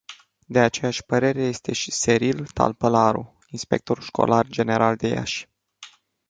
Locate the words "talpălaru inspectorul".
2.45-4.03